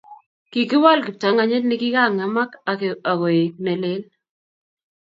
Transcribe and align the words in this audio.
Kikiwal 0.51 0.99
kiptanganyit 1.05 1.63
nekikang'emak 1.67 2.51
ak 2.71 2.79
koek 3.19 3.53
nelel 3.63 4.01